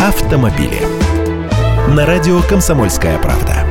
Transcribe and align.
автомобили. 0.00 0.80
На 1.94 2.06
радио 2.06 2.40
«Комсомольская 2.40 3.18
правда». 3.18 3.66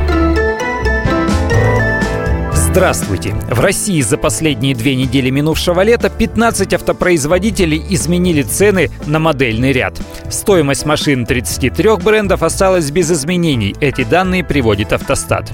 Здравствуйте! 2.53 3.33
В 3.49 3.59
России 3.59 3.99
за 4.01 4.15
последние 4.15 4.75
две 4.75 4.95
недели 4.95 5.31
минувшего 5.31 5.81
лета 5.81 6.11
15 6.11 6.71
автопроизводителей 6.75 7.83
изменили 7.89 8.43
цены 8.43 8.91
на 9.07 9.17
модельный 9.17 9.71
ряд. 9.71 9.99
Стоимость 10.29 10.85
машин 10.85 11.25
33 11.25 11.95
брендов 11.95 12.43
осталась 12.43 12.91
без 12.91 13.11
изменений. 13.11 13.75
Эти 13.81 14.03
данные 14.03 14.43
приводит 14.43 14.93
автостат. 14.93 15.51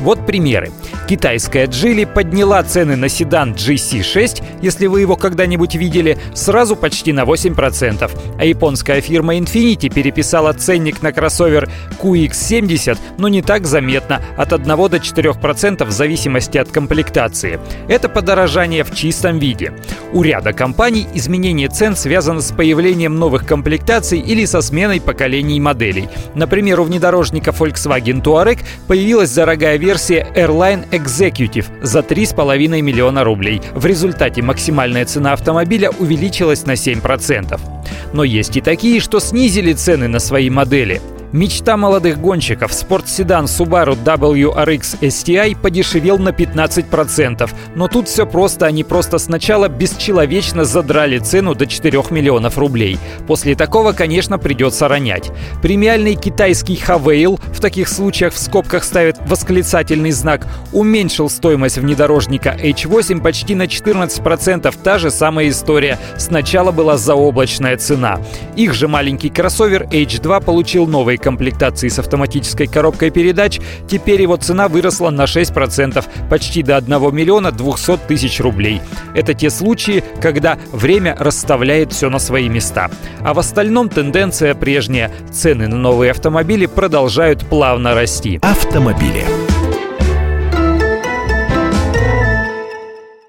Вот 0.00 0.24
примеры. 0.24 0.70
Китайская 1.08 1.66
Джили 1.66 2.04
подняла 2.04 2.62
цены 2.62 2.96
на 2.96 3.08
седан 3.08 3.52
GC6, 3.52 4.42
если 4.62 4.86
вы 4.86 5.02
его 5.02 5.16
когда-нибудь 5.16 5.74
видели, 5.74 6.16
сразу 6.34 6.74
почти 6.74 7.12
на 7.12 7.24
8%. 7.24 8.10
А 8.38 8.44
японская 8.44 9.00
фирма 9.00 9.36
Infiniti 9.36 9.92
переписала 9.92 10.52
ценник 10.54 11.02
на 11.02 11.12
кроссовер 11.12 11.68
QX70, 12.00 12.98
но 13.18 13.28
не 13.28 13.42
так 13.42 13.66
заметно, 13.66 14.22
от 14.38 14.52
1 14.54 14.66
до 14.66 14.96
4% 14.96 15.84
в 15.84 15.90
зависимости 15.90 16.56
от 16.56 16.70
комплектации. 16.70 17.60
Это 17.88 18.08
подорожание 18.08 18.84
в 18.84 18.94
чистом 18.94 19.38
виде. 19.38 19.74
У 20.12 20.22
ряда 20.22 20.52
компаний 20.52 21.06
изменение 21.12 21.68
цен 21.68 21.94
связано 21.94 22.40
с 22.40 22.52
появлением 22.52 23.16
новых 23.16 23.46
комплектаций 23.46 24.18
или 24.18 24.46
со 24.46 24.62
сменой 24.62 25.00
поколений 25.00 25.60
моделей. 25.60 26.08
Например, 26.34 26.80
у 26.80 26.84
внедорожника 26.84 27.50
Volkswagen 27.50 28.22
Touareg 28.22 28.60
появилась 28.86 29.32
дорогая 29.32 29.76
версия 29.76 29.89
версия 29.90 30.24
Airline 30.36 30.88
Executive 30.90 31.66
за 31.82 31.98
3,5 31.98 32.80
миллиона 32.80 33.24
рублей. 33.24 33.60
В 33.74 33.86
результате 33.86 34.40
максимальная 34.40 35.04
цена 35.04 35.32
автомобиля 35.32 35.90
увеличилась 35.98 36.64
на 36.64 36.74
7%. 36.74 37.60
Но 38.12 38.22
есть 38.22 38.56
и 38.56 38.60
такие, 38.60 39.00
что 39.00 39.18
снизили 39.18 39.72
цены 39.72 40.06
на 40.06 40.20
свои 40.20 40.48
модели. 40.48 41.00
Мечта 41.32 41.76
молодых 41.76 42.20
гонщиков 42.20 42.72
спортседан 42.72 43.44
Subaru 43.44 43.96
WRX 44.02 44.98
STI 45.00 45.56
подешевел 45.56 46.18
на 46.18 46.30
15%. 46.30 47.48
Но 47.76 47.86
тут 47.86 48.08
все 48.08 48.26
просто, 48.26 48.66
они 48.66 48.82
просто 48.82 49.18
сначала 49.18 49.68
бесчеловечно 49.68 50.64
задрали 50.64 51.20
цену 51.20 51.54
до 51.54 51.66
4 51.66 52.02
миллионов 52.10 52.58
рублей. 52.58 52.98
После 53.28 53.54
такого, 53.54 53.92
конечно, 53.92 54.38
придется 54.38 54.88
ронять. 54.88 55.30
Премиальный 55.62 56.16
китайский 56.16 56.74
Хавейл, 56.74 57.38
в 57.52 57.60
таких 57.60 57.88
случаях 57.88 58.34
в 58.34 58.38
скобках 58.38 58.82
ставят 58.82 59.20
восклицательный 59.28 60.10
знак, 60.10 60.48
уменьшил 60.72 61.30
стоимость 61.30 61.78
внедорожника 61.78 62.56
H8 62.60 63.20
почти 63.22 63.54
на 63.54 63.66
14%. 63.66 64.74
Та 64.82 64.98
же 64.98 65.12
самая 65.12 65.48
история. 65.48 65.96
Сначала 66.18 66.72
была 66.72 66.96
заоблачная 66.96 67.76
цена. 67.76 68.18
Их 68.56 68.74
же 68.74 68.88
маленький 68.88 69.28
кроссовер 69.28 69.84
H2 69.84 70.44
получил 70.44 70.88
новый 70.88 71.19
комплектации 71.20 71.88
с 71.88 71.98
автоматической 71.98 72.66
коробкой 72.66 73.10
передач, 73.10 73.60
теперь 73.88 74.22
его 74.22 74.36
цена 74.36 74.68
выросла 74.68 75.10
на 75.10 75.24
6%, 75.24 76.04
почти 76.28 76.62
до 76.62 76.76
1 76.76 77.14
миллиона 77.14 77.52
200 77.52 77.98
тысяч 78.08 78.40
рублей. 78.40 78.80
Это 79.14 79.34
те 79.34 79.50
случаи, 79.50 80.02
когда 80.20 80.58
время 80.72 81.16
расставляет 81.18 81.92
все 81.92 82.10
на 82.10 82.18
свои 82.18 82.48
места. 82.48 82.90
А 83.20 83.34
в 83.34 83.38
остальном 83.38 83.88
тенденция 83.88 84.54
прежняя. 84.54 85.10
Цены 85.32 85.68
на 85.68 85.76
новые 85.76 86.10
автомобили 86.10 86.66
продолжают 86.66 87.46
плавно 87.46 87.94
расти. 87.94 88.38
Автомобили. 88.42 89.24